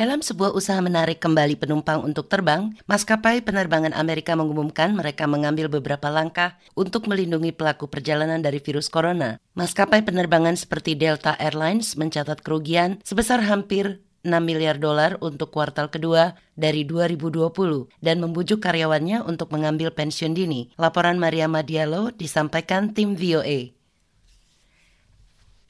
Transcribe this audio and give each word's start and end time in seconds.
Dalam 0.00 0.24
sebuah 0.24 0.56
usaha 0.56 0.80
menarik 0.80 1.20
kembali 1.20 1.60
penumpang 1.60 2.00
untuk 2.00 2.32
terbang, 2.32 2.72
maskapai 2.88 3.44
penerbangan 3.44 3.92
Amerika 3.92 4.32
mengumumkan 4.32 4.96
mereka 4.96 5.28
mengambil 5.28 5.68
beberapa 5.68 6.08
langkah 6.08 6.56
untuk 6.72 7.04
melindungi 7.04 7.52
pelaku 7.52 7.84
perjalanan 7.84 8.40
dari 8.40 8.64
virus 8.64 8.88
corona. 8.88 9.36
Maskapai 9.60 10.00
penerbangan 10.00 10.56
seperti 10.56 10.96
Delta 10.96 11.36
Airlines 11.36 12.00
mencatat 12.00 12.40
kerugian 12.40 12.96
sebesar 13.04 13.44
hampir 13.44 14.00
6 14.24 14.32
miliar 14.40 14.80
dolar 14.80 15.20
untuk 15.20 15.52
kuartal 15.52 15.92
kedua 15.92 16.32
dari 16.56 16.88
2020 16.88 17.52
dan 18.00 18.24
membujuk 18.24 18.64
karyawannya 18.64 19.20
untuk 19.28 19.52
mengambil 19.52 19.92
pensiun 19.92 20.32
dini. 20.32 20.72
Laporan 20.80 21.20
Maria 21.20 21.44
Madialo 21.44 22.08
disampaikan 22.16 22.96
tim 22.96 23.20
VOA. 23.20 23.76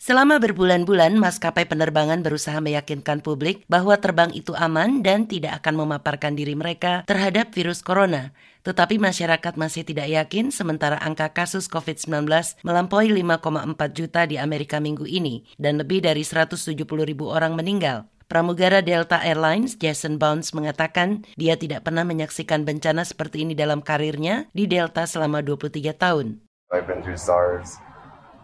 Selama 0.00 0.40
berbulan-bulan, 0.40 1.20
maskapai 1.20 1.68
penerbangan 1.68 2.24
berusaha 2.24 2.56
meyakinkan 2.64 3.20
publik 3.20 3.68
bahwa 3.68 3.92
terbang 4.00 4.32
itu 4.32 4.56
aman 4.56 5.04
dan 5.04 5.28
tidak 5.28 5.60
akan 5.60 5.84
memaparkan 5.84 6.32
diri 6.32 6.56
mereka 6.56 7.04
terhadap 7.04 7.52
virus 7.52 7.84
corona. 7.84 8.32
Tetapi 8.64 8.96
masyarakat 8.96 9.60
masih 9.60 9.84
tidak 9.84 10.08
yakin 10.08 10.48
sementara 10.56 10.96
angka 11.04 11.28
kasus 11.36 11.68
COVID-19 11.68 12.24
melampaui 12.64 13.12
5,4 13.12 13.76
juta 13.92 14.24
di 14.24 14.40
Amerika 14.40 14.80
minggu 14.80 15.04
ini 15.04 15.44
dan 15.60 15.76
lebih 15.76 16.00
dari 16.00 16.24
170 16.24 16.80
ribu 17.04 17.28
orang 17.28 17.52
meninggal. 17.52 18.08
Pramugara 18.24 18.80
Delta 18.80 19.20
Airlines, 19.20 19.76
Jason 19.76 20.16
Bounce 20.16 20.56
mengatakan 20.56 21.28
dia 21.36 21.60
tidak 21.60 21.84
pernah 21.84 22.08
menyaksikan 22.08 22.64
bencana 22.64 23.04
seperti 23.04 23.44
ini 23.44 23.52
dalam 23.52 23.84
karirnya 23.84 24.48
di 24.56 24.64
Delta 24.64 25.04
selama 25.04 25.44
23 25.44 25.92
tahun. 25.92 26.40
I've 26.72 26.88
been 26.88 27.04
through 27.04 27.20
SARS, 27.20 27.82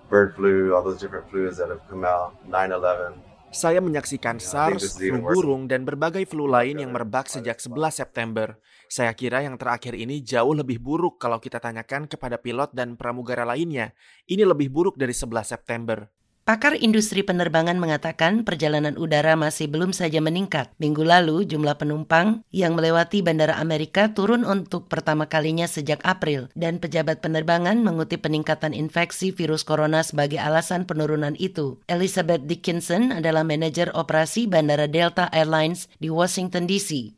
bird 0.08 0.34
flu, 0.34 0.74
all 0.74 0.82
those 0.82 0.98
different 0.98 1.26
flus 1.28 1.58
that 1.58 1.68
have 1.68 1.82
come 1.90 2.06
out, 2.06 2.34
9/11. 2.48 3.18
Saya 3.54 3.80
menyaksikan 3.80 4.36
SARS, 4.36 4.98
flu 4.98 5.22
burung, 5.22 5.64
dan 5.70 5.86
berbagai 5.86 6.26
flu 6.28 6.44
lain 6.44 6.82
yang 6.82 6.92
merebak 6.92 7.30
sejak 7.30 7.56
11 7.56 7.94
September. 7.94 8.58
Saya 8.90 9.14
kira 9.16 9.40
yang 9.40 9.56
terakhir 9.56 9.96
ini 9.96 10.20
jauh 10.20 10.52
lebih 10.52 10.82
buruk 10.82 11.16
kalau 11.16 11.40
kita 11.40 11.56
tanyakan 11.62 12.04
kepada 12.10 12.36
pilot 12.36 12.74
dan 12.76 13.00
pramugara 13.00 13.48
lainnya. 13.48 13.96
Ini 14.28 14.44
lebih 14.44 14.68
buruk 14.68 15.00
dari 15.00 15.16
11 15.16 15.56
September. 15.56 16.10
Pakar 16.46 16.78
industri 16.78 17.26
penerbangan 17.26 17.74
mengatakan 17.74 18.46
perjalanan 18.46 18.94
udara 18.94 19.34
masih 19.34 19.66
belum 19.66 19.90
saja 19.90 20.22
meningkat. 20.22 20.70
Minggu 20.78 21.02
lalu, 21.02 21.42
jumlah 21.42 21.74
penumpang 21.74 22.46
yang 22.54 22.78
melewati 22.78 23.18
Bandara 23.18 23.58
Amerika 23.58 24.14
turun 24.14 24.46
untuk 24.46 24.86
pertama 24.86 25.26
kalinya 25.26 25.66
sejak 25.66 25.98
April, 26.06 26.46
dan 26.54 26.78
pejabat 26.78 27.18
penerbangan 27.18 27.82
mengutip 27.82 28.22
peningkatan 28.22 28.78
infeksi 28.78 29.34
virus 29.34 29.66
corona 29.66 30.06
sebagai 30.06 30.38
alasan 30.38 30.86
penurunan 30.86 31.34
itu. 31.34 31.82
Elizabeth 31.90 32.46
Dickinson 32.46 33.10
adalah 33.10 33.42
manajer 33.42 33.90
operasi 33.90 34.46
Bandara 34.46 34.86
Delta 34.86 35.26
Airlines 35.34 35.90
di 35.98 36.14
Washington, 36.14 36.70
D.C. 36.70 37.10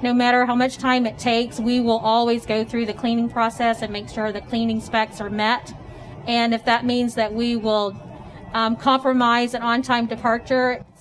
No 0.00 0.16
matter 0.16 0.48
how 0.48 0.56
much 0.56 0.80
time 0.80 1.04
it 1.04 1.20
takes, 1.20 1.60
we 1.60 1.84
will 1.84 2.00
always 2.00 2.48
go 2.48 2.64
through 2.64 2.88
the 2.88 2.96
cleaning 2.96 3.28
process 3.28 3.84
and 3.84 3.92
make 3.92 4.08
sure 4.08 4.32
the 4.32 4.40
cleaning 4.48 4.80
specs 4.80 5.20
are 5.20 5.28
met. 5.28 5.76
And 6.24 6.56
if 6.56 6.64
that 6.64 6.88
means 6.88 7.12
that 7.20 7.36
we 7.36 7.60
will 7.60 7.92
um. 8.54 8.78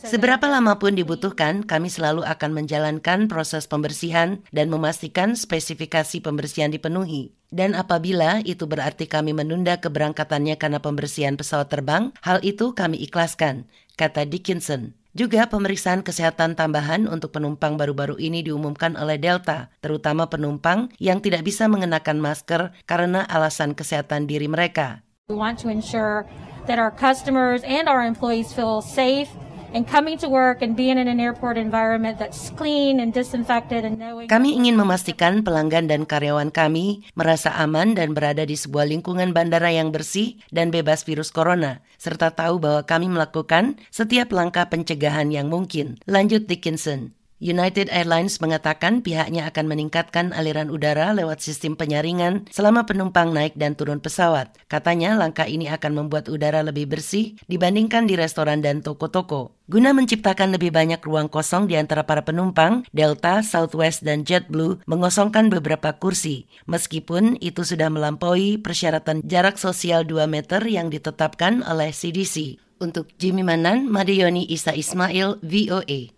Seberapa 0.04 0.46
lama 0.50 0.74
pun 0.82 0.98
dibutuhkan, 0.98 1.64
kami 1.64 1.88
selalu 1.88 2.26
akan 2.26 2.52
menjalankan 2.52 3.32
proses 3.32 3.70
pembersihan 3.70 4.42
dan 4.52 4.68
memastikan 4.74 5.38
spesifikasi 5.38 6.20
pembersihan 6.20 6.74
dipenuhi. 6.74 7.32
Dan 7.54 7.78
apabila 7.78 8.42
itu 8.44 8.66
berarti 8.66 9.06
kami 9.06 9.32
menunda 9.38 9.78
keberangkatannya 9.78 10.58
karena 10.58 10.82
pembersihan 10.82 11.38
pesawat 11.38 11.70
terbang, 11.70 12.10
hal 12.26 12.42
itu 12.42 12.74
kami 12.74 12.98
ikhlaskan, 13.06 13.70
kata 13.94 14.26
Dickinson. 14.26 14.98
Juga 15.14 15.46
pemeriksaan 15.46 16.02
kesehatan 16.02 16.58
tambahan 16.58 17.06
untuk 17.06 17.38
penumpang 17.38 17.78
baru-baru 17.78 18.18
ini 18.18 18.42
diumumkan 18.42 18.98
oleh 18.98 19.22
Delta, 19.22 19.70
terutama 19.86 20.26
penumpang 20.26 20.90
yang 20.98 21.22
tidak 21.22 21.46
bisa 21.46 21.70
mengenakan 21.70 22.18
masker 22.18 22.74
karena 22.90 23.22
alasan 23.30 23.78
kesehatan 23.78 24.26
diri 24.26 24.50
mereka. 24.50 25.06
We 25.32 25.40
want 25.40 25.56
to 25.64 25.72
ensure 25.72 26.28
that 26.68 26.84
our 26.84 26.92
customers 26.92 27.64
and 27.64 27.88
our 27.88 28.04
employees 28.04 28.52
feel 28.52 28.84
safe 28.84 29.32
and 29.72 29.88
coming 29.88 30.20
to 30.20 30.28
work 30.28 30.60
and 30.60 30.76
being 30.76 31.00
in 31.00 31.08
an 31.08 31.24
airport 31.24 31.56
environment 31.56 32.20
that's 32.20 32.52
clean 32.60 33.00
and 33.00 33.16
disinfected 33.16 33.88
and 33.88 33.96
knowing 33.96 34.28
Kami 34.28 34.52
ingin 34.52 34.76
memastikan 34.76 35.40
pelanggan 35.40 35.88
dan 35.88 36.04
karyawan 36.04 36.52
kami 36.52 37.08
merasa 37.16 37.56
aman 37.56 37.96
dan 37.96 38.12
berada 38.12 38.44
di 38.44 38.60
sebuah 38.60 38.84
lingkungan 38.84 39.32
bandara 39.32 39.72
yang 39.72 39.96
bersih 39.96 40.44
dan 40.52 40.76
bebas 40.76 41.08
virus 41.08 41.32
corona 41.32 41.80
serta 41.96 42.36
tahu 42.36 42.60
bahwa 42.60 42.84
kami 42.84 43.08
melakukan 43.08 43.80
setiap 43.96 44.28
langkah 44.36 44.68
pencegahan 44.68 45.32
yang 45.32 45.48
mungkin. 45.48 46.04
Lanjut 46.04 46.52
Dickinson. 46.52 47.16
United 47.44 47.92
Airlines 47.92 48.40
mengatakan 48.40 49.04
pihaknya 49.04 49.52
akan 49.52 49.68
meningkatkan 49.68 50.32
aliran 50.32 50.72
udara 50.72 51.12
lewat 51.12 51.44
sistem 51.44 51.76
penyaringan 51.76 52.48
selama 52.48 52.88
penumpang 52.88 53.36
naik 53.36 53.60
dan 53.60 53.76
turun 53.76 54.00
pesawat. 54.00 54.56
Katanya 54.72 55.20
langkah 55.20 55.44
ini 55.44 55.68
akan 55.68 55.92
membuat 55.92 56.32
udara 56.32 56.64
lebih 56.64 56.88
bersih 56.88 57.36
dibandingkan 57.52 58.08
di 58.08 58.16
restoran 58.16 58.64
dan 58.64 58.80
toko-toko. 58.80 59.60
Guna 59.68 59.92
menciptakan 59.92 60.56
lebih 60.56 60.72
banyak 60.72 61.04
ruang 61.04 61.28
kosong 61.28 61.68
di 61.68 61.76
antara 61.76 62.08
para 62.08 62.24
penumpang, 62.24 62.88
Delta, 62.96 63.44
Southwest, 63.44 64.08
dan 64.08 64.24
JetBlue 64.24 64.88
mengosongkan 64.88 65.52
beberapa 65.52 66.00
kursi. 66.00 66.48
Meskipun 66.72 67.44
itu 67.44 67.68
sudah 67.68 67.92
melampaui 67.92 68.56
persyaratan 68.56 69.20
jarak 69.28 69.60
sosial 69.60 70.08
2 70.08 70.32
meter 70.32 70.64
yang 70.64 70.88
ditetapkan 70.88 71.60
oleh 71.68 71.92
CDC. 71.92 72.56
Untuk 72.80 73.12
Jimmy 73.20 73.44
Manan, 73.44 73.92
Madioni 73.92 74.48
Isa 74.48 74.72
Ismail, 74.72 75.44
VOA. 75.44 76.14